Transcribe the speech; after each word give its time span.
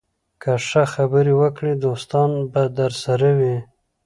که 0.41 0.51
ښه 0.67 0.83
خبرې 0.93 1.33
وکړې، 1.41 1.73
دوستان 1.83 2.29
به 2.51 2.63
درسره 2.79 3.29
وي 3.37 3.57